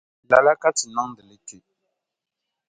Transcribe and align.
Lala 0.29 0.53
ka 0.61 0.69
ti 0.77 0.85
niŋdili 0.93 1.35
kpe. 1.47 1.57